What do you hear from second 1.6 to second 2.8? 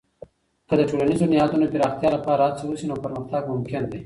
د پراختیا لپاره هڅه